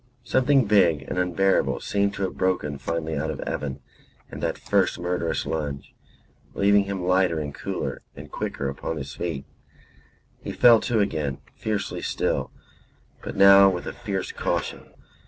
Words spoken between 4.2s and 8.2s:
in that first murderous lunge, leaving him lighter and cooler